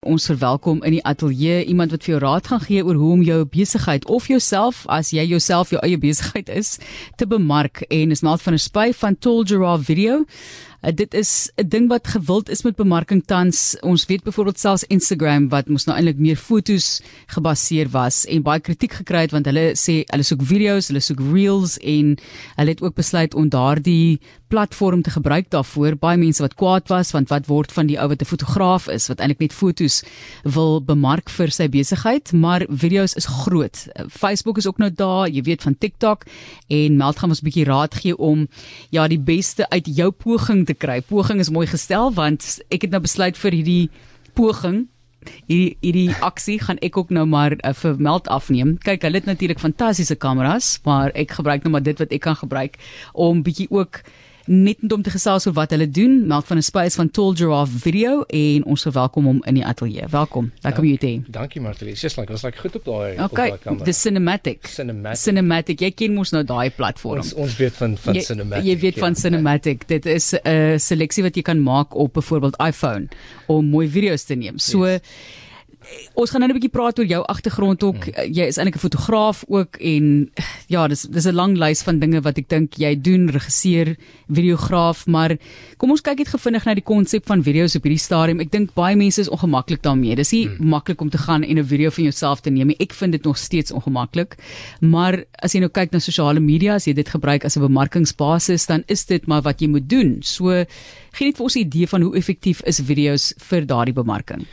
Ons 0.00 0.30
verwelkom 0.30 0.78
in 0.88 0.94
die 0.94 1.02
ateljee 1.04 1.66
iemand 1.68 1.90
wat 1.92 2.06
vir 2.06 2.14
jou 2.14 2.20
raad 2.22 2.46
gaan 2.48 2.62
gee 2.64 2.80
oor 2.80 2.96
hoe 2.96 3.10
om 3.12 3.22
jou 3.22 3.42
besigheid 3.52 4.06
of 4.08 4.30
jouself 4.32 4.78
as 4.88 5.10
jy 5.12 5.26
jouself 5.28 5.74
jou 5.74 5.80
eie 5.84 5.98
besigheid 6.00 6.48
is 6.48 6.78
te 7.20 7.28
bemark 7.28 7.82
en 7.92 8.14
is 8.16 8.24
maat 8.24 8.40
van 8.40 8.56
'n 8.56 8.64
spy 8.64 8.86
van 8.96 9.18
Tall 9.18 9.44
Giraffe 9.44 9.84
Video. 9.84 10.24
Uh, 10.80 10.90
dit 10.94 11.14
is 11.14 11.52
'n 11.56 11.68
ding 11.68 11.88
wat 11.88 12.08
gewild 12.08 12.48
is 12.48 12.62
met 12.62 12.76
bemarking 12.76 13.22
tans. 13.26 13.76
Ons 13.80 14.06
weet 14.06 14.22
byvoorbeeld 14.22 14.58
selfs 14.58 14.84
Instagram 14.84 15.48
wat 15.48 15.68
mos 15.68 15.84
nou 15.84 15.96
eintlik 15.96 16.18
meer 16.18 16.36
fotos 16.36 17.02
gebaseer 17.26 17.88
was 17.88 18.24
en 18.24 18.42
baie 18.42 18.60
kritiek 18.60 18.92
gekry 18.92 19.20
het 19.20 19.30
want 19.30 19.44
hulle 19.44 19.72
sê 19.76 20.04
hulle 20.06 20.22
soek 20.22 20.42
video's, 20.42 20.88
hulle 20.88 21.00
soek 21.00 21.20
reels 21.32 21.78
en 21.78 22.16
hulle 22.56 22.70
het 22.70 22.82
ook 22.82 22.94
besluit 22.94 23.34
om 23.34 23.48
daardie 23.48 24.20
platform 24.48 25.02
te 25.02 25.10
gebruik 25.10 25.50
daarvoor. 25.50 25.96
Baie 25.96 26.18
mense 26.18 26.42
wat 26.42 26.54
kwaad 26.54 26.88
was 26.88 27.12
want 27.12 27.28
wat 27.28 27.46
word 27.46 27.72
van 27.72 27.86
die 27.86 27.98
ou 28.00 28.08
wat 28.08 28.22
'n 28.22 28.30
fotograaf 28.32 28.88
is 28.88 29.08
wat 29.08 29.20
eintlik 29.20 29.40
net 29.40 29.52
fotos 29.52 30.02
wil 30.42 30.80
bemark 30.80 31.28
vir 31.28 31.50
sy 31.50 31.68
besigheid, 31.68 32.32
maar 32.32 32.66
video's 32.68 33.14
is 33.14 33.26
groot. 33.26 33.88
Facebook 34.08 34.58
is 34.58 34.66
ook 34.66 34.78
nou 34.78 34.90
daar, 34.90 35.28
jy 35.28 35.42
weet 35.42 35.62
van 35.62 35.78
TikTok 35.78 36.24
en 36.68 36.96
Meld 36.96 37.18
gaan 37.18 37.28
ons 37.28 37.40
'n 37.42 37.44
bietjie 37.44 37.64
raad 37.64 37.94
gee 37.94 38.16
om 38.16 38.48
ja, 38.90 39.08
die 39.08 39.20
beste 39.20 39.68
uit 39.68 39.86
jou 39.86 40.10
poging 40.10 40.66
te 40.70 40.78
kry. 40.78 41.00
Poging 41.02 41.42
is 41.42 41.50
mooi 41.50 41.66
gestel 41.70 42.14
want 42.16 42.56
ek 42.70 42.86
het 42.86 42.94
nou 42.94 43.02
besluit 43.04 43.38
vir 43.38 43.58
hierdie 43.58 43.84
poging 44.38 44.86
hierdie 45.50 45.76
hierdie 45.84 46.14
aksie 46.24 46.56
gaan 46.62 46.80
ek 46.84 46.96
ook 46.96 47.10
nou 47.12 47.26
maar 47.28 47.56
uh, 47.58 47.74
vir 47.76 47.98
meld 48.00 48.28
afneem. 48.32 48.76
Kyk, 48.84 49.04
hulle 49.04 49.20
het 49.20 49.28
natuurlik 49.28 49.60
fantastiese 49.60 50.16
kameras, 50.16 50.78
maar 50.86 51.12
ek 51.18 51.36
gebruik 51.40 51.64
nou 51.64 51.74
maar 51.74 51.84
dit 51.84 51.98
wat 52.00 52.12
ek 52.14 52.24
kan 52.24 52.38
gebruik 52.40 52.78
om 53.12 53.42
bietjie 53.44 53.68
ook 53.70 54.02
net 54.50 54.92
om 54.92 55.02
te 55.02 55.12
gesels 55.14 55.46
oor 55.46 55.54
wat 55.54 55.70
hulle 55.74 55.86
doen. 55.86 56.26
Melk 56.26 56.46
van 56.48 56.58
'n 56.58 56.62
space 56.62 56.96
van 56.96 57.10
Tall 57.10 57.34
Giraffe 57.36 57.78
Video 57.78 58.22
en 58.22 58.64
ons 58.64 58.82
verwelkom 58.82 59.24
hom 59.24 59.42
in 59.46 59.54
die 59.54 59.64
ateljee. 59.64 60.08
Welkom. 60.10 60.50
Lekker 60.62 60.80
om 60.82 60.86
jou 60.86 60.98
te 60.98 61.06
hê. 61.06 61.30
Dankie 61.30 61.60
Martie. 61.60 61.86
Dis 61.86 62.16
like 62.16 62.32
was 62.32 62.42
like 62.42 62.58
goed 62.58 62.74
op 62.76 62.84
daai 62.84 63.12
okay, 63.12 63.24
op 63.24 63.36
daai 63.36 63.58
kamera. 63.62 63.84
Die 63.84 63.92
cinematic. 63.92 64.66
Cinematic. 64.66 65.18
Cinematic. 65.18 65.80
Jy 65.80 65.90
ken 65.90 66.14
mos 66.14 66.30
nou 66.30 66.44
daai 66.44 66.70
platform. 66.70 67.18
Ons, 67.18 67.34
ons 67.34 67.56
weet 67.56 67.72
van 67.72 67.96
van 67.96 68.14
jy, 68.14 68.20
cinematic. 68.20 68.64
Jy 68.64 68.78
weet 68.78 68.98
van 68.98 69.14
ja. 69.14 69.20
cinematic. 69.20 69.88
Dit 69.88 70.06
is 70.06 70.34
'n 70.34 70.48
uh, 70.48 70.78
seleksie 70.78 71.22
wat 71.22 71.36
jy 71.36 71.42
kan 71.42 71.62
maak 71.62 71.94
op 71.94 72.12
byvoorbeeld 72.12 72.56
iPhone 72.58 73.08
om 73.46 73.66
mooi 73.66 73.88
video's 73.88 74.24
te 74.24 74.34
neem. 74.34 74.58
So 74.58 74.86
yes 74.86 75.00
ons 76.14 76.30
gaan 76.30 76.40
nou 76.40 76.50
'n 76.50 76.58
bietjie 76.58 76.70
praat 76.70 76.98
oor 76.98 77.06
jou 77.06 77.22
agtergrond 77.24 77.82
ook. 77.82 78.04
Hmm. 78.04 78.32
Jy 78.32 78.46
is 78.46 78.58
eintlik 78.58 78.76
'n 78.76 78.86
fotograaf 78.86 79.44
ook 79.48 79.76
en 79.76 80.30
ja, 80.68 80.88
dis 80.88 81.02
dis 81.02 81.26
'n 81.26 81.34
lang 81.34 81.56
lys 81.56 81.82
van 81.82 81.98
dinge 81.98 82.20
wat 82.20 82.38
ek 82.38 82.48
dink 82.48 82.74
jy 82.74 83.00
doen, 83.00 83.28
regisseur, 83.28 83.96
videograaf, 84.28 85.06
maar 85.06 85.36
kom 85.76 85.90
ons 85.90 86.00
kyk 86.00 86.18
net 86.18 86.28
gefvinnig 86.28 86.64
na 86.64 86.74
die 86.74 86.82
konsep 86.82 87.26
van 87.26 87.42
video's 87.42 87.76
op 87.76 87.82
hierdie 87.82 87.98
stadium. 87.98 88.40
Ek 88.40 88.50
dink 88.50 88.74
baie 88.74 88.96
mense 88.96 89.20
is 89.20 89.28
ongemaklik 89.28 89.82
daarmee. 89.82 90.16
Dis 90.16 90.32
nie 90.32 90.46
hmm. 90.46 90.68
maklik 90.68 91.00
om 91.00 91.10
te 91.10 91.18
gaan 91.18 91.42
en 91.42 91.58
'n 91.58 91.64
video 91.64 91.90
van 91.90 92.04
jouself 92.04 92.40
te 92.40 92.50
neem 92.50 92.66
nie. 92.66 92.76
Ek 92.78 92.92
vind 92.92 93.12
dit 93.12 93.24
nog 93.24 93.38
steeds 93.38 93.72
ongemaklik. 93.72 94.36
Maar 94.80 95.24
as 95.42 95.52
jy 95.52 95.60
nou 95.60 95.70
kyk 95.70 95.92
na 95.92 95.98
sosiale 95.98 96.40
media, 96.40 96.74
as 96.74 96.86
jy 96.86 96.92
dit 96.92 97.08
gebruik 97.08 97.44
as 97.44 97.56
'n 97.56 97.60
bemarkingsbasis, 97.60 98.66
dan 98.66 98.82
is 98.86 99.04
dit 99.06 99.26
maar 99.26 99.42
wat 99.42 99.60
jy 99.60 99.68
moet 99.68 99.88
doen. 99.88 100.22
So 100.22 100.64
gee 101.12 101.26
net 101.26 101.36
vir 101.36 101.44
ons 101.44 101.56
'n 101.56 101.60
idee 101.60 101.86
van 101.86 102.02
hoe 102.02 102.16
effektief 102.16 102.62
is 102.66 102.80
video's 102.80 103.34
vir 103.38 103.66
daardie 103.66 103.94
bemarking. 103.94 104.46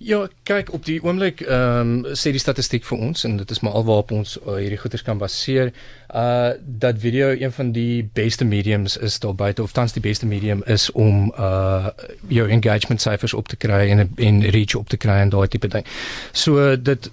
Ja, 0.00 0.22
kyk 0.48 0.70
op 0.72 0.86
die 0.88 0.96
oomblik 1.04 1.42
ehm 1.44 1.90
um, 2.06 2.14
sê 2.16 2.30
die 2.32 2.40
statistiek 2.40 2.86
vir 2.88 3.02
ons 3.04 3.26
en 3.28 3.34
dit 3.36 3.50
is 3.52 3.58
maar 3.60 3.74
alwaarop 3.76 4.14
ons 4.16 4.38
uh, 4.38 4.54
hierdie 4.56 4.78
goeders 4.80 5.04
kan 5.04 5.20
baseer, 5.20 5.74
uh 6.16 6.54
dat 6.84 7.02
video 7.02 7.28
een 7.36 7.52
van 7.52 7.72
die 7.76 8.08
beste 8.16 8.48
mediums 8.48 8.96
is 8.96 9.18
daar 9.20 9.34
buite 9.34 9.62
of 9.62 9.76
tans 9.76 9.92
die 9.92 10.00
beste 10.00 10.26
medium 10.26 10.64
is 10.64 10.88
om 10.92 11.28
uh 11.36 11.92
jou 12.32 12.48
engagement 12.48 13.04
syfers 13.04 13.36
op 13.36 13.52
te 13.52 13.60
kry 13.60 13.90
en 13.92 14.08
en 14.16 14.40
reach 14.56 14.74
op 14.80 14.88
te 14.88 14.96
kry 14.96 15.20
en 15.20 15.36
daai 15.36 15.48
tipe 15.48 15.68
ding. 15.68 15.84
So 16.32 16.76
dit 16.80 17.12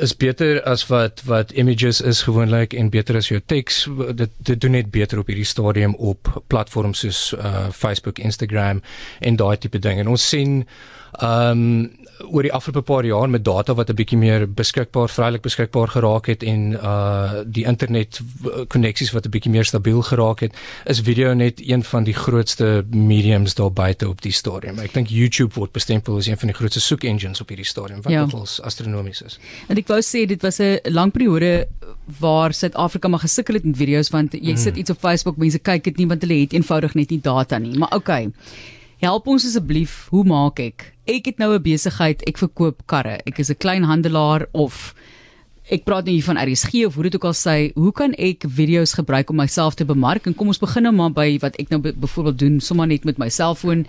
is 0.00 0.16
beter 0.16 0.62
as 0.62 0.86
wat 0.90 1.22
wat 1.30 1.52
images 1.52 2.00
is 2.00 2.22
gewoonlik 2.26 2.74
en 2.74 2.90
beter 2.90 3.16
as 3.16 3.30
jou 3.30 3.40
teks 3.46 3.84
dit 4.14 4.30
dit 4.38 4.60
doen 4.60 4.80
net 4.80 4.90
beter 4.90 5.18
op 5.22 5.30
hierdie 5.30 5.46
stadium 5.46 5.94
op 5.94 6.42
platforms 6.46 7.06
soos 7.06 7.34
uh 7.38 7.68
Facebook, 7.70 8.18
Instagram 8.18 8.82
en 9.20 9.36
daai 9.36 9.58
tipe 9.58 9.78
ding. 9.78 10.02
En 10.02 10.08
ons 10.08 10.28
sien 10.28 10.64
ehm 11.18 11.50
um, 11.50 11.99
oor 12.28 12.42
die 12.42 12.52
afgelope 12.52 12.82
paar 12.86 13.04
jaar 13.04 13.30
met 13.30 13.44
data 13.44 13.74
wat 13.74 13.90
'n 13.90 13.94
bietjie 13.94 14.18
meer 14.18 14.46
beskikbaar, 14.46 15.08
vrylik 15.08 15.42
beskikbaar 15.42 15.88
geraak 15.88 16.26
het 16.26 16.42
en 16.42 16.72
uh 16.72 17.42
die 17.46 17.64
internet 17.64 18.20
koneksies 18.68 19.12
wat 19.12 19.26
'n 19.26 19.30
bietjie 19.30 19.50
meer 19.50 19.64
stabiel 19.64 20.02
geraak 20.02 20.40
het, 20.40 20.52
is 20.84 21.00
video 21.00 21.34
net 21.34 21.60
een 21.68 21.84
van 21.84 22.04
die 22.04 22.14
grootste 22.14 22.84
mediums 22.90 23.54
daar 23.54 23.72
buite 23.72 24.08
op 24.08 24.22
die 24.22 24.32
stadium. 24.32 24.78
Ek 24.78 24.92
dink 24.92 25.08
YouTube 25.08 25.54
word 25.54 25.72
bestempel 25.72 26.16
as 26.16 26.26
een 26.26 26.38
van 26.38 26.48
die 26.48 26.56
grootste 26.56 26.80
soek 26.80 27.04
engines 27.04 27.40
op 27.40 27.48
hierdie 27.48 27.66
stadium 27.66 28.02
wat 28.02 28.12
ja. 28.12 28.20
nogals 28.20 28.60
astronomies 28.60 29.22
is. 29.22 29.38
En 29.68 29.76
ek 29.76 29.88
wou 29.88 30.00
sê 30.00 30.26
dit 30.26 30.42
was 30.42 30.58
'n 30.60 30.78
lang 30.84 31.12
periode 31.12 31.68
waar 32.18 32.54
Suid-Afrika 32.54 33.08
maar 33.08 33.20
gesukkel 33.20 33.54
het 33.54 33.64
met 33.64 33.76
video's 33.76 34.10
want 34.10 34.32
jy 34.32 34.50
mm. 34.50 34.56
sit 34.56 34.76
iets 34.76 34.90
op 34.90 34.98
Facebook, 34.98 35.36
mense 35.36 35.58
kyk 35.58 35.84
dit 35.84 35.96
nie 35.96 36.06
want 36.06 36.22
hulle 36.22 36.40
het 36.40 36.52
eenvoudig 36.52 36.94
net 36.94 37.10
nie 37.10 37.20
data 37.20 37.58
nie. 37.58 37.78
Maar 37.78 37.94
okay. 37.94 38.30
Help 39.00 39.26
ons 39.26 39.44
asseblief, 39.44 40.08
hoe 40.10 40.24
maak 40.24 40.58
ek? 40.60 40.90
ek 41.10 41.26
het 41.26 41.38
nou 41.38 41.54
'n 41.54 41.62
besigheid, 41.62 42.22
ek 42.28 42.38
verkoop 42.38 42.86
karre. 42.86 43.20
Ek 43.26 43.38
is 43.38 43.50
'n 43.50 43.58
klein 43.58 43.82
handelaar 43.82 44.46
of 44.52 44.94
ek 45.70 45.84
praat 45.84 46.04
nou 46.04 46.22
van 46.22 46.36
RSG 46.36 46.86
of 46.86 46.94
hoe 46.94 47.02
dit 47.02 47.14
ook 47.14 47.24
al 47.24 47.34
sê, 47.34 47.72
hoe 47.74 47.92
kan 47.92 48.12
ek 48.14 48.44
video's 48.46 48.94
gebruik 48.94 49.30
om 49.30 49.36
myself 49.36 49.74
te 49.74 49.84
bemark? 49.84 50.26
En 50.26 50.34
kom 50.34 50.46
ons 50.46 50.58
begin 50.58 50.82
nou 50.82 50.92
maar 50.92 51.12
by 51.12 51.38
wat 51.38 51.56
ek 51.56 51.68
nou 51.68 51.80
byvoorbeeld 51.80 52.38
doen, 52.38 52.60
sommer 52.60 52.86
net 52.86 53.04
met 53.04 53.18
my 53.18 53.28
selfoon 53.28 53.86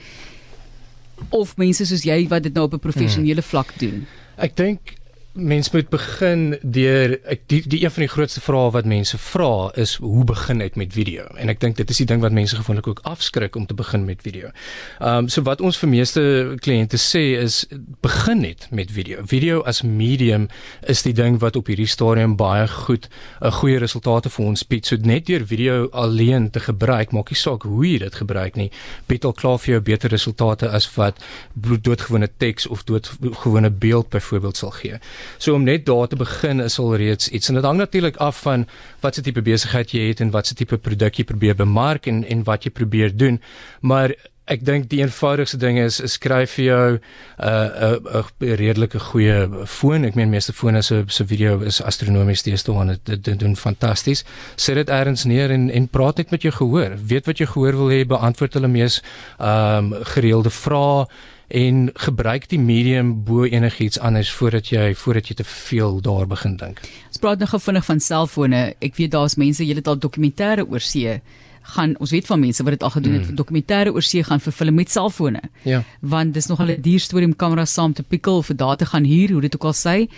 of 1.29 1.57
mense 1.57 1.85
soos 1.85 2.03
jy 2.03 2.27
wat 2.27 2.43
dit 2.43 2.53
nou 2.53 2.65
op 2.65 2.73
'n 2.73 2.79
professionele 2.79 3.41
vlak 3.41 3.79
doen. 3.79 4.07
Ek 4.37 4.55
dink 4.55 5.00
mens 5.33 5.71
moet 5.71 5.87
begin 5.89 6.57
deur 6.61 7.13
ek 7.31 7.45
die, 7.47 7.61
die 7.63 7.79
een 7.83 7.91
van 7.95 8.03
die 8.03 8.11
grootste 8.11 8.41
vrae 8.43 8.71
wat 8.75 8.87
mense 8.89 9.15
vra 9.17 9.69
is 9.79 9.93
hoe 10.03 10.25
begin 10.27 10.59
ek 10.59 10.75
met 10.75 10.91
video 10.91 11.23
en 11.39 11.47
ek 11.53 11.61
dink 11.61 11.77
dit 11.79 11.93
is 11.93 12.01
die 12.01 12.07
ding 12.09 12.19
wat 12.19 12.35
mense 12.35 12.57
gewoonlik 12.57 12.89
ook 12.91 12.99
afskrik 13.07 13.55
om 13.55 13.65
te 13.65 13.77
begin 13.77 14.03
met 14.05 14.19
video. 14.25 14.51
Ehm 14.99 15.23
um, 15.23 15.29
so 15.31 15.43
wat 15.47 15.61
ons 15.63 15.79
vir 15.79 15.89
meeste 15.89 16.21
kliënte 16.59 16.99
sê 16.99 17.21
is 17.39 17.63
begin 18.03 18.43
net 18.43 18.67
met 18.71 18.91
video. 18.91 19.23
Video 19.23 19.61
as 19.71 19.81
medium 19.87 20.49
is 20.91 21.05
die 21.07 21.15
ding 21.15 21.39
wat 21.39 21.55
op 21.55 21.71
hierdie 21.71 21.87
stadium 21.87 22.35
baie 22.35 22.67
goed 22.67 23.07
'n 23.07 23.47
uh, 23.47 23.53
goeie 23.61 23.79
resultate 23.79 24.29
vir 24.29 24.45
ons 24.45 24.67
bied. 24.67 24.85
So 24.85 24.97
net 24.99 25.25
deur 25.25 25.47
video 25.47 25.87
alleen 25.91 26.49
te 26.51 26.59
gebruik 26.59 27.11
maak 27.11 27.31
nie 27.31 27.39
saak 27.39 27.63
hoe 27.63 27.87
jy 27.87 27.99
dit 27.99 28.15
gebruik 28.15 28.55
nie, 28.55 28.71
bied 29.07 29.25
al 29.25 29.33
klaar 29.33 29.59
vir 29.59 29.73
jou 29.73 29.81
beter 29.81 30.09
resultate 30.09 30.67
as 30.67 30.89
wat 30.95 31.23
doodgewone 31.55 32.29
teks 32.37 32.67
of 32.67 32.83
doodgewone 32.83 33.69
beeld 33.69 34.09
byvoorbeeld 34.09 34.57
sal 34.57 34.71
gee. 34.71 34.99
So 35.37 35.53
om 35.53 35.63
net 35.63 35.85
daar 35.85 36.07
te 36.07 36.15
begin 36.15 36.59
is 36.59 36.79
al 36.79 36.95
reeds 36.95 37.29
iets 37.29 37.49
en 37.49 37.55
dit 37.55 37.63
hang 37.63 37.77
natuurlik 37.77 38.17
af 38.17 38.41
van 38.41 38.67
wat 38.99 39.15
se 39.15 39.21
tipe 39.21 39.41
besigheid 39.41 39.91
jy 39.91 40.07
het 40.07 40.19
en 40.19 40.31
wat 40.31 40.47
se 40.47 40.55
tipe 40.55 40.77
produk 40.77 41.15
jy 41.15 41.23
probeer 41.23 41.55
bemark 41.55 42.07
en 42.07 42.23
en 42.23 42.43
wat 42.43 42.63
jy 42.63 42.71
probeer 42.71 43.15
doen. 43.17 43.41
Maar 43.81 44.15
ek 44.51 44.63
dink 44.65 44.87
die 44.91 44.99
eenvoudigste 45.01 45.59
ding 45.61 45.77
is, 45.79 45.99
is 46.03 46.17
skryf 46.17 46.57
vir 46.57 46.65
jou 46.65 46.87
'n 46.91 46.99
uh, 47.39 47.93
'n 47.95 48.07
uh, 48.19 48.23
'n 48.41 48.55
redelike 48.61 48.99
goeie 48.99 49.65
foon. 49.65 50.05
Ek 50.05 50.15
meen 50.15 50.29
meeste 50.29 50.53
fone 50.53 50.81
se 50.81 51.03
se 51.07 51.25
video 51.25 51.59
is 51.61 51.81
astronomies 51.81 52.41
teeste 52.41 52.73
want 52.73 53.05
dit 53.05 53.23
dit 53.23 53.39
doen 53.39 53.55
fantasties. 53.55 54.25
Sit 54.55 54.75
dit 54.75 54.89
eers 54.89 55.25
neer 55.25 55.51
en 55.51 55.69
en 55.69 55.87
praat 55.87 56.17
net 56.17 56.31
met 56.31 56.41
jou 56.41 56.53
gehoor. 56.53 56.97
Weet 57.07 57.25
wat 57.25 57.37
jy 57.37 57.45
gehoor 57.45 57.75
wil 57.75 57.89
hê, 57.89 58.05
beantwoord 58.05 58.53
hulle 58.53 58.67
mees 58.67 59.01
ehm 59.39 59.93
um, 59.93 60.03
gereelde 60.03 60.49
vrae 60.49 61.07
en 61.51 61.89
gebruik 61.93 62.47
die 62.49 62.59
medium 62.59 63.13
bo 63.27 63.43
enigiets 63.43 63.99
anders 63.99 64.31
voordat 64.31 64.71
jy 64.71 64.93
voordat 64.95 65.27
jy 65.27 65.35
te 65.41 65.47
veel 65.47 66.01
daar 66.01 66.27
begin 66.27 66.57
dink. 66.57 66.81
Ons 67.07 67.21
praat 67.21 67.39
nou 67.39 67.49
gou 67.51 67.59
vinnig 67.59 67.85
van 67.85 67.99
selfone. 67.99 68.61
Ek 68.79 68.95
weet 68.99 69.11
daar's 69.11 69.35
mense, 69.35 69.63
jy 69.65 69.75
het 69.75 69.87
al 69.87 69.99
dokumentêre 69.99 70.67
oor 70.67 70.83
see 70.83 71.19
gaan 71.61 71.93
ons 72.01 72.11
weet 72.11 72.25
van 72.25 72.39
mense 72.41 72.63
wat 72.63 72.73
dit 72.73 72.83
al 72.83 72.89
gedoen 72.89 73.13
het 73.13 73.21
mm. 73.21 73.27
vir 73.29 73.37
dokumentêre 73.37 73.93
oor 73.93 74.05
see 74.05 74.23
gaan 74.25 74.41
vir 74.41 74.53
film 74.53 74.79
met 74.81 74.89
selfone. 74.91 75.41
Ja. 75.63 75.83
Want 75.99 76.33
dis 76.33 76.47
nogal 76.49 76.73
'n 76.73 76.81
duur 76.81 76.99
storie 76.99 77.27
om 77.27 77.35
kameras 77.35 77.73
saam 77.73 77.93
te 77.93 78.03
pikkel 78.03 78.37
of 78.37 78.45
vir 78.45 78.55
data 78.55 78.85
gaan 78.85 79.05
huur, 79.05 79.31
hoe 79.31 79.41
dit 79.41 79.55
ook 79.55 79.63
al 79.63 79.77
sê 79.77 80.09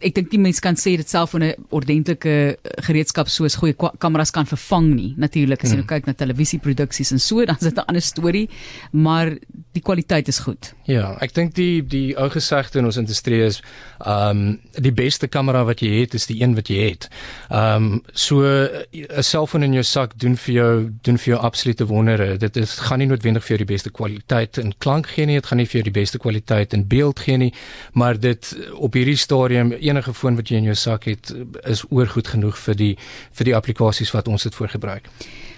ek 0.00 0.14
dink 0.14 0.30
die 0.32 0.40
mense 0.40 0.62
kan 0.64 0.76
sê 0.78 0.96
dit 0.96 1.08
self 1.08 1.34
'n 1.34 1.54
ordentlike 1.70 2.58
gereedskap 2.86 3.28
soos 3.28 3.56
goeie 3.56 3.74
kameras 3.98 4.30
kan 4.30 4.46
vervang 4.46 4.94
nie. 4.94 5.14
Natuurlik 5.16 5.64
as 5.64 5.70
jy 5.70 5.80
nou 5.80 5.86
hmm. 5.86 5.94
kyk 5.94 6.06
na 6.06 6.14
televisieproduksies 6.14 7.12
en 7.12 7.18
so, 7.18 7.44
dan 7.48 7.56
is 7.56 7.68
dit 7.68 7.76
'n 7.76 7.86
ander 7.86 8.02
storie, 8.02 8.48
maar 8.92 9.36
die 9.72 9.82
kwaliteit 9.82 10.28
is 10.28 10.38
goed. 10.38 10.74
Ja, 10.84 11.16
ek 11.20 11.34
dink 11.34 11.54
die 11.54 11.82
die 11.86 12.16
ou 12.18 12.28
gesegde 12.30 12.78
in 12.78 12.84
ons 12.84 12.96
industrie 12.96 13.42
is 13.42 13.62
ehm 14.00 14.30
um, 14.30 14.60
die 14.80 14.92
beste 14.92 15.28
kamera 15.28 15.64
wat 15.64 15.80
jy 15.80 16.00
het 16.00 16.14
is 16.14 16.26
die 16.26 16.40
een 16.42 16.54
wat 16.54 16.68
jy 16.68 16.90
het. 16.90 17.08
Ehm 17.50 17.84
um, 17.84 18.02
so 18.12 18.42
'n 18.42 19.22
selfoon 19.22 19.62
in 19.62 19.72
jou 19.72 19.84
sak 19.84 20.18
doen 20.18 20.36
vir 20.36 20.54
jou 20.54 20.90
doen 21.02 21.18
vir 21.18 21.34
jou 21.34 21.40
absolute 21.40 21.86
wondere. 21.86 22.36
Dit 22.36 22.56
is 22.56 22.78
gaan 22.78 22.98
nie 22.98 23.06
noodwendig 23.06 23.44
vir 23.44 23.56
jou 23.56 23.64
die 23.64 23.72
beste 23.74 23.90
kwaliteit 23.90 24.58
in 24.58 24.74
klank 24.78 25.06
gee 25.06 25.26
nie, 25.26 25.34
dit 25.34 25.46
gaan 25.46 25.58
nie 25.58 25.66
vir 25.66 25.80
jou 25.80 25.82
die 25.90 26.00
beste 26.00 26.18
kwaliteit 26.18 26.72
in 26.72 26.86
beeld 26.86 27.20
gee 27.20 27.36
nie, 27.36 27.52
maar 27.92 28.18
dit 28.18 28.56
op 28.74 28.94
hierdie 28.94 29.16
stadium 29.16 29.69
enige 29.78 30.12
foon 30.14 30.36
wat 30.36 30.48
jy 30.48 30.56
in 30.56 30.64
jou 30.70 30.74
sak 30.74 31.04
het 31.04 31.34
is 31.64 31.84
oorgoed 31.90 32.28
genoeg 32.28 32.58
vir 32.58 32.74
die 32.74 32.96
vir 33.32 33.44
die 33.44 33.56
applikasies 33.56 34.12
wat 34.12 34.28
ons 34.28 34.42
dit 34.42 34.54
voor 34.54 34.68
gebruik. 34.68 35.08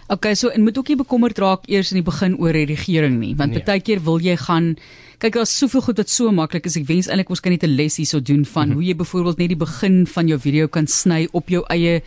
Okay, 0.09 0.35
so 0.35 0.49
en 0.49 0.63
moet 0.63 0.79
ook 0.79 0.89
nie 0.89 0.97
bekommerd 0.97 1.39
raak 1.39 1.69
eers 1.69 1.93
in 1.93 2.03
die 2.03 2.11
begin 2.11 2.37
oor 2.39 2.53
redigering 2.53 3.19
nie, 3.21 3.35
want 3.37 3.53
nee. 3.53 3.65
baie 3.65 3.81
keer 3.81 4.03
wil 4.05 4.21
jy 4.21 4.37
gaan 4.37 4.77
Kyk, 5.23 5.37
daar's 5.39 5.53
soveel 5.55 5.85
goed 5.87 6.01
wat 6.01 6.11
so 6.11 6.33
maklik 6.35 6.65
is. 6.67 6.75
Ek 6.81 6.89
wens 6.89 7.07
eintlik 7.07 7.29
ons 7.31 7.41
kan 7.41 7.53
net 7.53 7.63
'n 7.63 7.77
les 7.79 7.97
hierso 7.97 8.19
doen 8.19 8.45
van 8.45 8.67
mm 8.67 8.71
-hmm. 8.71 8.75
hoe 8.75 8.85
jy 8.85 8.97
byvoorbeeld 8.97 9.39
net 9.39 9.49
die 9.49 9.57
begin 9.57 10.07
van 10.07 10.27
jou 10.27 10.39
video 10.41 10.67
kan 10.67 10.87
sny 10.87 11.29
op 11.31 11.49
jou 11.49 11.63
eie 11.69 12.03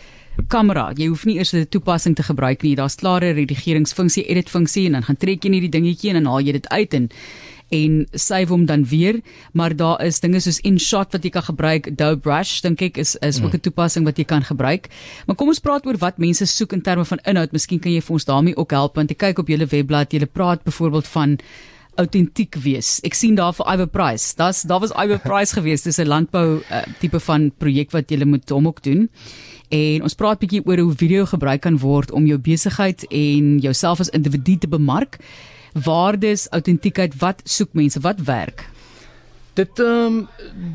kamera. 0.48 0.92
Jy 0.96 1.08
hoef 1.08 1.26
nie 1.26 1.38
eers 1.38 1.54
'n 1.54 1.68
toepassing 1.70 2.16
te 2.16 2.24
gebruik 2.24 2.62
nie. 2.62 2.76
Daar's 2.76 2.96
klare 2.96 3.32
redigeringsfunksie, 3.32 4.28
edit 4.28 4.50
funksie 4.50 4.86
en 4.86 4.92
dan 4.92 5.04
gaan 5.04 5.18
trek 5.18 5.44
jy 5.44 5.50
net 5.50 5.62
die 5.62 5.70
dingetjie 5.70 6.10
en 6.10 6.24
dan 6.24 6.32
haal 6.32 6.42
jy 6.42 6.52
dit 6.52 6.68
uit 6.68 6.94
en 6.94 7.10
en 7.76 8.06
save 8.12 8.54
hom 8.54 8.66
dan 8.70 8.86
weer, 8.88 9.20
maar 9.54 9.76
daar 9.76 10.02
is 10.06 10.20
dinge 10.24 10.40
soos 10.44 10.62
InShot 10.64 11.16
wat 11.16 11.26
jy 11.26 11.32
kan 11.36 11.46
gebruik, 11.50 11.90
Adobe 11.92 12.22
Brush 12.26 12.62
dink 12.66 12.82
ek 12.86 13.00
is 13.02 13.16
is 13.22 13.42
ook 13.44 13.54
'n 13.54 13.64
toepassing 13.68 14.06
wat 14.06 14.18
jy 14.18 14.26
kan 14.26 14.44
gebruik. 14.44 14.90
Maar 15.28 15.36
kom 15.36 15.48
ons 15.48 15.60
praat 15.60 15.86
oor 15.86 15.98
wat 15.98 16.18
mense 16.18 16.46
soek 16.46 16.74
in 16.74 16.82
terme 16.82 17.06
van 17.06 17.20
inhoud. 17.26 17.52
Miskien 17.52 17.80
kan 17.80 17.92
jy 17.92 18.02
vir 18.02 18.14
ons 18.14 18.26
daarmee 18.26 18.58
ook 18.58 18.72
help 18.72 18.96
want 18.96 19.12
ek 19.12 19.18
kyk 19.18 19.40
op 19.40 19.48
julle 19.48 19.66
webblad, 19.66 20.12
julle 20.12 20.26
praat 20.26 20.64
byvoorbeeld 20.64 21.08
van 21.08 21.38
autentiek 21.96 22.56
wees. 22.56 23.00
Ek 23.04 23.14
sien 23.14 23.36
daar 23.36 23.54
vir 23.54 23.66
Iwer 23.74 23.88
Price. 23.88 24.36
Daar's 24.36 24.64
daar 24.68 24.80
was 24.80 24.92
Iwer 24.92 25.20
Price 25.20 25.54
gewees. 25.58 25.84
Dis 25.84 26.00
'n 26.00 26.08
landbou 26.08 26.62
uh, 26.62 26.84
tipe 27.00 27.20
van 27.20 27.52
projek 27.58 27.92
wat 27.92 28.12
jy 28.12 28.24
moet 28.26 28.50
hom 28.50 28.68
ook 28.68 28.84
doen. 28.84 29.10
En 29.70 30.04
ons 30.04 30.16
praat 30.16 30.40
bietjie 30.40 30.62
oor 30.66 30.78
hoe 30.78 30.94
video 30.96 31.26
gebruik 31.26 31.62
kan 31.62 31.78
word 31.78 32.12
om 32.12 32.26
jou 32.26 32.38
besigheid 32.38 33.06
en 33.10 33.60
jouself 33.60 34.00
as 34.00 34.10
individu 34.10 34.58
te 34.58 34.68
bemark 34.68 35.20
waardes, 35.84 36.48
autentiekheid, 36.56 37.18
wat 37.20 37.42
soek 37.44 37.74
mense, 37.74 38.00
wat 38.00 38.22
werk? 38.28 38.70
Dit 39.56 39.80
ehm 39.80 39.88
um, 39.88 40.28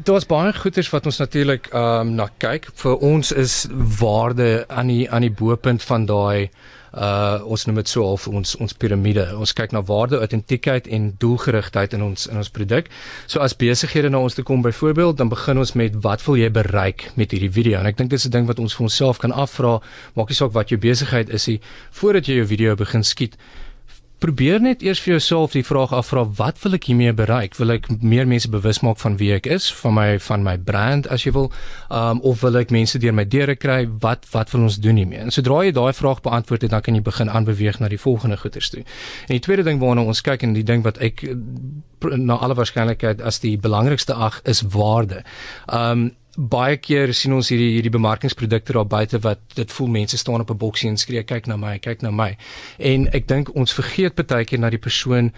daar's 0.05 0.25
baie 0.27 0.53
goeders 0.57 0.89
wat 0.91 1.07
ons 1.07 1.19
natuurlik 1.21 1.69
ehm 1.73 2.09
um, 2.09 2.15
na 2.17 2.31
kyk. 2.41 2.71
Vir 2.75 2.97
ons 2.97 3.33
is 3.33 3.67
waarde 4.01 4.65
aan 4.69 4.89
die 4.89 5.11
aan 5.11 5.27
die 5.27 5.37
bopunt 5.43 5.83
van 5.85 6.07
daai 6.09 6.49
uh 6.97 7.39
ons 7.45 7.67
noem 7.67 7.77
dit 7.79 7.89
so 7.93 8.03
half 8.03 8.27
ons 8.29 8.57
ons 8.57 8.73
piramide. 8.73 9.27
Ons 9.37 9.53
kyk 9.53 9.77
na 9.77 9.83
waarde, 9.87 10.19
autentiekheid 10.19 10.89
en 10.89 11.13
doelgerigtheid 11.23 11.93
in 11.93 12.03
ons 12.03 12.27
in 12.27 12.41
ons 12.41 12.51
produk. 12.51 12.89
So 13.27 13.45
as 13.45 13.55
besighede 13.57 14.11
na 14.11 14.19
ons 14.19 14.35
toe 14.35 14.45
kom 14.45 14.63
byvoorbeeld, 14.63 15.17
dan 15.21 15.29
begin 15.29 15.59
ons 15.59 15.77
met 15.77 15.95
wat 16.03 16.25
wil 16.25 16.41
jy 16.41 16.51
bereik 16.51 17.11
met 17.15 17.31
hierdie 17.31 17.53
video? 17.53 17.79
En 17.79 17.87
ek 17.87 18.01
dink 18.01 18.11
dit 18.11 18.19
is 18.19 18.27
'n 18.27 18.33
ding 18.33 18.47
wat 18.47 18.59
ons 18.59 18.75
vir 18.75 18.89
onsself 18.89 19.19
kan 19.19 19.33
afvra, 19.33 19.81
maak 20.15 20.29
nie 20.29 20.41
saak 20.41 20.53
wat 20.53 20.71
jou 20.71 20.81
besigheid 20.81 21.29
is 21.29 21.47
nie, 21.47 21.61
voordat 21.91 22.27
jy 22.27 22.35
jou 22.35 22.47
video 22.47 22.75
begin 22.75 23.05
skiet 23.05 23.37
probeer 24.21 24.61
net 24.61 24.83
eers 24.85 25.01
vir 25.01 25.15
jouself 25.15 25.55
die 25.57 25.65
vraag 25.65 25.95
afvra 25.97 26.27
wat 26.39 26.61
wil 26.63 26.77
ek 26.77 26.91
hiermee 26.91 27.13
bereik? 27.17 27.57
Wil 27.57 27.75
ek 27.77 27.89
meer 28.03 28.29
mense 28.29 28.51
bewus 28.53 28.83
maak 28.85 29.01
van 29.01 29.17
wie 29.21 29.33
ek 29.35 29.49
is 29.49 29.71
van 29.81 29.97
my 29.97 30.09
van 30.21 30.45
my 30.45 30.57
brand 30.61 31.09
as 31.09 31.25
jy 31.25 31.33
wil? 31.37 31.49
Um, 31.89 32.21
of 32.29 32.45
wil 32.45 32.61
ek 32.61 32.75
mense 32.75 33.01
deur 33.01 33.17
my 33.17 33.25
deure 33.25 33.57
kry? 33.57 33.83
Wat 34.05 34.29
wat 34.35 34.53
wil 34.53 34.69
ons 34.69 34.79
doen 34.85 35.01
hiermee? 35.01 35.23
En 35.25 35.33
sodra 35.35 35.63
jy 35.65 35.73
daai 35.77 35.93
vraag 35.97 36.21
beantwoord 36.27 36.69
het 36.69 36.75
dan 36.77 36.85
kan 36.85 36.99
jy 36.99 37.03
begin 37.07 37.33
aanbeweeg 37.33 37.81
na 37.81 37.89
die 37.89 38.01
volgende 38.01 38.37
goeters 38.41 38.71
toe. 38.75 38.85
En 39.29 39.35
die 39.39 39.45
tweede 39.45 39.65
ding 39.67 39.81
waarna 39.81 40.05
ons 40.05 40.25
kyk 40.27 40.45
en 40.45 40.57
die 40.57 40.67
ding 40.67 40.85
wat 40.85 41.01
ek 41.01 41.25
na 42.01 42.37
alle 42.41 42.57
waarskynlikheid 42.57 43.21
as 43.25 43.41
die 43.41 43.57
belangrikste 43.61 44.15
ag 44.15 44.41
is 44.45 44.65
waarde. 44.77 45.25
Um 45.67 46.11
baie 46.37 46.77
keer 46.77 47.15
sien 47.15 47.33
ons 47.35 47.49
hierdie 47.51 47.73
hierdie 47.75 47.93
bemarkingsprodukte 47.93 48.73
daar 48.73 48.87
buite 48.87 49.19
wat 49.25 49.41
dit 49.55 49.73
voel 49.73 49.89
mense 49.89 50.19
staan 50.19 50.41
op 50.41 50.51
'n 50.51 50.57
boksie 50.57 50.89
en 50.89 50.97
skree 50.97 51.23
kyk 51.23 51.47
na 51.47 51.57
my 51.57 51.79
kyk 51.79 52.03
na 52.03 52.11
my. 52.11 52.37
En 52.79 53.09
ek 53.13 53.29
dink 53.29 53.55
ons 53.55 53.73
vergeet 53.73 54.15
baie 54.15 54.45
keer 54.45 54.59
na 54.59 54.71
die 54.71 54.79
persoon 54.79 55.33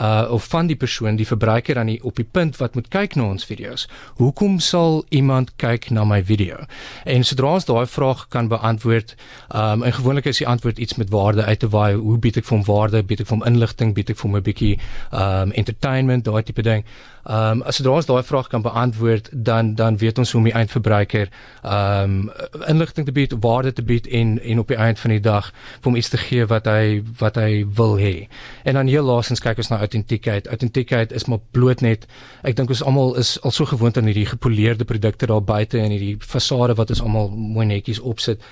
uh 0.00 0.26
of 0.30 0.44
van 0.44 0.66
die 0.66 0.76
persoon 0.76 1.16
die 1.16 1.26
verbruiker 1.26 1.78
aan 1.78 1.86
die 1.86 1.98
op 2.04 2.16
die 2.16 2.24
punt 2.24 2.56
wat 2.56 2.74
moet 2.74 2.88
kyk 2.88 3.16
na 3.16 3.28
ons 3.32 3.44
video's. 3.48 3.88
Hoekom 4.20 4.58
sal 4.60 5.04
iemand 5.08 5.52
kyk 5.56 5.90
na 5.90 6.04
my 6.04 6.20
video? 6.24 6.64
En 7.04 7.24
sodra 7.24 7.54
ons 7.58 7.64
daai 7.64 7.86
vraag 7.86 8.26
kan 8.28 8.48
beantwoord, 8.48 9.14
um 9.54 9.82
en 9.82 9.92
gewoonlik 9.92 10.26
is 10.26 10.42
die 10.42 10.48
antwoord 10.48 10.78
iets 10.78 10.94
met 10.94 11.10
waarde 11.10 11.44
uit 11.44 11.58
te 11.58 11.68
waai. 11.68 11.94
Hoe 11.94 12.18
bied 12.18 12.36
ek 12.36 12.44
vir 12.44 12.58
hom 12.58 12.66
waarde? 12.66 13.02
Bied 13.02 13.20
ek 13.20 13.26
vir 13.26 13.36
hom 13.38 13.46
inligting? 13.46 13.94
Bied 13.94 14.10
ek 14.10 14.16
vir 14.16 14.28
hom 14.30 14.36
'n 14.36 14.42
bietjie 14.42 14.78
um 15.12 15.52
entertainment, 15.52 16.24
daai 16.24 16.42
tipe 16.42 16.62
ding. 16.62 16.84
Um 17.28 17.62
as 17.62 17.76
sodra 17.76 17.96
ons 17.96 18.06
daai 18.06 18.22
vraag 18.22 18.48
kan 18.48 18.62
beantwoord, 18.62 19.28
dan 19.32 19.74
dan 19.74 19.96
weet 19.98 20.18
ons 20.18 20.32
hoe 20.32 20.40
om 20.40 20.44
die 20.44 20.54
eindverbruiker 20.54 21.28
um 21.64 22.30
inligting 22.68 23.06
te 23.06 23.12
bied, 23.12 23.34
waarde 23.40 23.72
te 23.72 23.82
bied 23.82 24.06
en 24.06 24.38
en 24.42 24.58
op 24.58 24.68
die 24.68 24.76
einde 24.76 25.00
van 25.00 25.10
die 25.10 25.20
dag 25.20 25.52
vir 25.80 25.90
hom 25.90 25.96
iets 25.96 26.08
te 26.08 26.16
gee 26.16 26.46
wat 26.46 26.66
hy 26.66 27.02
wat 27.18 27.36
hy 27.36 27.66
wil 27.74 27.96
hê. 27.98 28.28
En 28.64 28.74
dan 28.74 28.86
heel 28.86 29.04
laasens 29.04 29.40
kyk 29.40 29.56
ons 29.56 29.68
na 29.68 29.77
autentiekheid. 29.78 30.48
Autentiekheid 30.48 31.12
is 31.12 31.26
maar 31.30 31.40
bloot 31.50 31.80
net 31.84 32.06
ek 32.42 32.56
dink 32.56 32.72
ons 32.74 32.82
almal 32.82 33.14
is 33.20 33.36
al 33.42 33.54
so 33.54 33.68
gewoond 33.68 33.98
aan 33.98 34.10
hierdie 34.10 34.28
gepoleerde 34.28 34.84
produkte 34.88 35.26
daar 35.26 35.44
buite 35.44 35.80
en 35.80 35.94
hierdie 35.94 36.16
fasade 36.20 36.76
wat 36.78 36.90
ons 36.94 37.02
almal 37.04 37.30
mooi 37.30 37.66
netjies 37.66 38.00
opsit. 38.00 38.42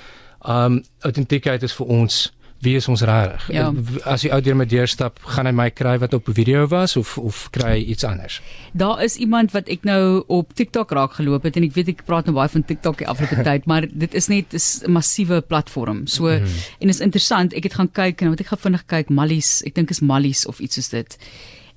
Um 0.47 0.83
autentiekheid 1.07 1.63
is 1.67 1.75
vir 1.75 1.87
ons 1.87 2.21
wie 2.65 2.77
is 2.77 2.89
ons 2.89 3.03
reg? 3.07 3.49
Ja. 3.53 3.69
As 4.05 4.25
jy 4.25 4.31
ou 4.35 4.41
deur 4.43 4.57
met 4.59 4.71
deur 4.71 4.89
stap, 4.91 5.19
gaan 5.35 5.49
hy 5.49 5.53
my 5.57 5.69
kry 5.71 5.97
wat 6.03 6.15
op 6.17 6.29
video 6.33 6.67
was 6.71 6.97
of 6.97 7.17
of 7.19 7.47
kry 7.55 7.77
iets 7.83 8.05
anders? 8.05 8.41
Daar 8.73 9.03
is 9.05 9.17
iemand 9.23 9.53
wat 9.57 9.69
ek 9.73 9.85
nou 9.89 10.23
op 10.33 10.55
TikTok 10.57 10.95
raak 10.97 11.19
geloop 11.19 11.47
het 11.49 11.57
en 11.57 11.67
ek 11.69 11.75
weet 11.77 11.93
ek 11.95 12.05
praat 12.09 12.29
nou 12.29 12.37
baie 12.39 12.53
van 12.53 12.65
TikTok 12.65 13.03
die 13.03 13.09
afgelope 13.09 13.45
tyd, 13.51 13.67
maar 13.67 13.89
dit 13.91 14.15
is 14.15 14.31
net 14.33 14.57
'n 14.57 14.93
massiewe 14.93 15.41
platform. 15.41 16.07
So 16.07 16.29
mm. 16.29 16.57
en 16.81 16.89
is 16.89 17.01
interessant, 17.01 17.53
ek 17.53 17.69
het 17.71 17.75
gaan 17.75 17.93
kyk 17.93 18.23
en 18.23 18.33
wat 18.35 18.41
ek 18.41 18.55
gaan 18.55 18.65
vinnig 18.71 18.87
kyk, 18.87 19.11
Mallies, 19.11 19.63
ek 19.67 19.75
dink 19.75 19.91
is 19.91 20.01
Mallies 20.01 20.47
of 20.47 20.61
iets 20.61 20.75
soos 20.75 20.89
dit. 20.89 21.19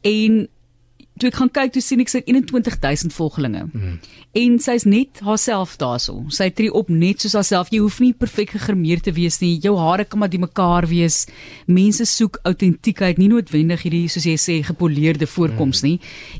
En 0.01 0.47
toe 1.19 1.29
ek 1.29 1.37
gaan 1.39 1.51
kyk 1.53 1.73
toe 1.75 1.83
sien 1.83 2.01
ek 2.03 2.11
sy 2.11 2.21
21000 2.25 3.13
volgelinge. 3.15 3.65
Mm. 3.73 3.97
En 4.39 4.57
sy's 4.61 4.85
net 4.89 5.21
haarself 5.25 5.75
daarso. 5.81 6.23
Sy 6.33 6.49
tree 6.55 6.73
op 6.75 6.89
net 6.93 7.23
soos 7.23 7.35
haarself. 7.37 7.71
Jy 7.73 7.81
hoef 7.83 7.99
nie 8.03 8.11
perfek 8.13 8.53
gegremmeer 8.55 9.01
te 9.03 9.13
wees 9.15 9.39
nie. 9.43 9.55
Jou 9.63 9.75
hare 9.79 10.05
kan 10.05 10.21
maar 10.21 10.31
die 10.31 10.41
mekaar 10.41 10.87
wees. 10.89 11.23
Mense 11.67 12.05
soek 12.09 12.39
autentiekheid, 12.49 13.19
nie 13.21 13.29
noodwendig 13.31 13.85
hierdie 13.85 14.05
soos 14.11 14.27
jy 14.29 14.37
sê 14.39 14.59
gepoleerde 14.67 15.27
voorkoms 15.29 15.83
mm. 15.83 15.89
nie. 15.89 15.97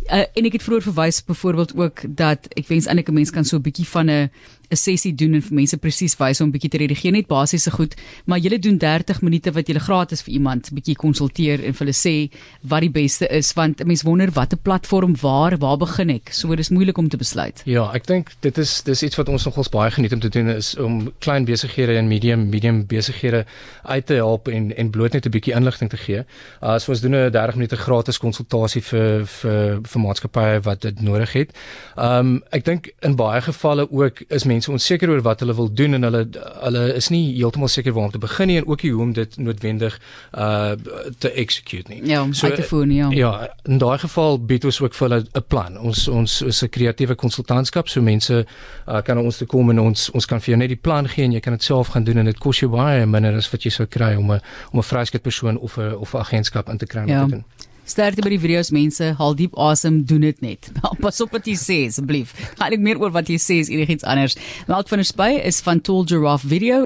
Uh, 0.07 0.25
en 0.35 0.49
ek 0.49 0.59
het 0.59 0.67
vroeër 0.67 0.87
verwys 0.89 1.23
byvoorbeeld 1.27 1.75
ook 1.79 2.05
dat 2.19 2.49
ek 2.55 2.69
wens 2.71 2.87
eintlik 2.87 3.09
'n 3.09 3.19
mens 3.19 3.31
kan 3.31 3.45
so 3.45 3.57
'n 3.57 3.65
bietjie 3.65 3.87
van 3.87 4.09
'n 4.09 4.29
'n 4.71 4.75
sessie 4.75 5.15
doen 5.15 5.33
en 5.33 5.41
vir 5.41 5.55
mense 5.55 5.77
presies 5.77 6.15
wys 6.19 6.41
om 6.41 6.47
'n 6.47 6.51
bietjie 6.51 6.69
te 6.69 6.77
redigeer 6.77 7.11
net 7.11 7.27
basiese 7.27 7.71
goed, 7.71 7.95
maar 8.25 8.39
jy 8.39 8.57
doen 8.59 8.77
30 8.77 9.21
minute 9.21 9.51
wat 9.51 9.67
jy 9.67 9.79
gratis 9.79 10.21
vir 10.21 10.33
iemand 10.33 10.69
bietjie 10.73 10.95
konsulteer 10.95 11.63
en 11.63 11.73
vir 11.73 11.85
hulle 11.85 11.95
sê 11.95 12.29
wat 12.61 12.81
die 12.81 12.89
beste 12.89 13.27
is 13.29 13.53
want 13.53 13.81
'n 13.81 13.87
mens 13.87 14.03
wonder 14.03 14.31
watter 14.31 14.57
platform 14.57 15.15
waar 15.21 15.57
waar 15.57 15.77
begin 15.77 16.09
ek? 16.09 16.29
So 16.31 16.55
dis 16.55 16.69
moeilik 16.69 16.97
om 16.97 17.09
te 17.09 17.17
besluit. 17.17 17.61
Ja, 17.65 17.91
ek 17.93 18.05
dink 18.07 18.31
dit 18.41 18.57
is 18.57 18.83
dis 18.83 19.03
iets 19.03 19.15
wat 19.15 19.29
ons 19.29 19.45
nogals 19.45 19.69
baie 19.69 19.91
geniet 19.91 20.13
om 20.13 20.19
te 20.19 20.29
doen 20.29 20.49
is 20.49 20.75
om 20.77 21.11
klein 21.19 21.45
besighede 21.45 21.97
en 21.97 22.07
medium 22.07 22.49
medium 22.49 22.85
besighede 22.85 23.45
uit 23.83 24.05
te 24.05 24.13
help 24.13 24.47
en 24.47 24.75
en 24.75 24.89
bloot 24.89 25.13
net 25.13 25.25
'n 25.25 25.31
bietjie 25.31 25.55
inligting 25.55 25.89
te 25.89 25.97
gee. 25.97 26.23
Uh 26.61 26.77
so 26.77 26.91
ons 26.91 27.01
doen 27.01 27.15
'n 27.15 27.31
30 27.31 27.55
minute 27.55 27.75
gratis 27.75 28.17
konsultasie 28.17 28.81
vir 28.81 29.25
vir 29.25 29.79
vir 29.83 30.01
maatskappye 30.01 30.61
wat 30.61 30.81
dit 30.81 31.01
nodig 31.01 31.33
het. 31.33 31.57
Um 31.97 32.43
ek 32.51 32.65
dink 32.65 32.91
in 33.01 33.15
baie 33.15 33.41
gevalle 33.41 33.91
ook 33.91 34.21
is 34.29 34.43
mense 34.43 34.58
mense 34.59 34.71
onseker 34.71 35.09
oor 35.09 35.21
wat 35.23 35.43
hulle 35.43 35.55
wil 35.55 35.69
doen 35.71 35.95
en 35.97 36.07
hulle 36.07 36.23
hulle 36.65 36.83
is 36.99 37.09
nie 37.13 37.23
heeltemal 37.37 37.71
seker 37.71 37.95
waar 37.95 38.09
om 38.09 38.13
te 38.13 38.21
begin 38.21 38.51
nie 38.51 38.57
en 38.59 38.67
ook 38.67 38.83
nie 38.83 38.91
hoe 38.91 39.03
om 39.05 39.13
dit 39.15 39.37
noodwendig 39.37 39.99
uh 40.33 40.75
te 41.19 41.31
execute 41.31 41.89
nie. 41.89 42.01
Ja, 42.07 42.21
om 42.21 42.33
so, 42.33 42.47
uit 42.47 42.55
te 42.55 42.63
voer 42.63 42.85
nie. 42.87 42.97
Ja. 42.99 43.09
ja, 43.15 43.31
in 43.63 43.79
daai 43.81 43.97
geval 44.01 44.39
bied 44.51 44.65
ons 44.65 44.81
ook 44.81 44.95
vir 44.97 45.07
hulle 45.07 45.21
'n 45.23 45.45
plan. 45.47 45.77
Ons 45.77 46.07
ons 46.07 46.41
is 46.41 46.63
'n 46.63 46.69
kreatiewe 46.69 47.15
konsultantskap, 47.15 47.87
so 47.89 48.01
mense 48.01 48.45
uh, 48.87 49.01
kan 49.01 49.15
na 49.15 49.23
ons 49.23 49.37
toe 49.37 49.47
kom 49.47 49.69
en 49.69 49.79
ons 49.79 50.09
ons 50.11 50.25
kan 50.25 50.41
vir 50.41 50.53
jou 50.53 50.57
net 50.57 50.69
die 50.69 50.83
plan 50.87 51.07
gee 51.07 51.25
en 51.25 51.31
jy 51.31 51.39
kan 51.39 51.53
dit 51.53 51.63
self 51.63 51.87
gaan 51.95 52.03
doen 52.03 52.17
en 52.17 52.25
dit 52.25 52.39
kos 52.39 52.59
jou 52.59 52.71
baie 52.71 53.05
minder 53.05 53.35
as 53.35 53.51
wat 53.51 53.63
jy 53.63 53.71
sou 53.71 53.87
kry 53.87 54.15
om 54.15 54.31
'n 54.31 54.41
om 54.71 54.79
'n 54.79 54.83
vryskut 54.83 55.21
persoon 55.21 55.57
of 55.57 55.77
'n 55.77 55.95
of 55.95 56.13
'n 56.13 56.19
agentskap 56.19 56.69
in 56.69 56.77
te 56.77 56.85
kry 56.85 57.01
om 57.01 57.07
ja. 57.09 57.25
te 57.25 57.31
doen. 57.31 57.45
Sterkte 57.89 58.21
by 58.21 58.29
die 58.29 58.37
video's 58.37 58.69
mense, 58.69 59.07
haal 59.17 59.33
diep 59.33 59.55
asem, 59.57 60.03
doen 60.05 60.21
dit 60.21 60.43
net. 60.45 60.67
Pas 61.03 61.21
op 61.25 61.31
wat 61.33 61.47
jy 61.49 61.55
sê 61.57 61.77
asseblief. 61.87 62.35
Gaan 62.59 62.75
ek 62.75 62.83
meer 62.85 62.99
oor 63.01 63.09
wat 63.15 63.31
jy 63.33 63.39
sê 63.41 63.57
is 63.63 63.71
enigiets 63.73 64.05
anders. 64.05 64.35
Melk 64.69 64.91
van 64.91 65.01
'n 65.01 65.09
spy 65.09 65.31
is 65.41 65.57
van 65.65 65.81
Tall 65.81 66.05
Giraffe 66.05 66.45
Video 66.51 66.77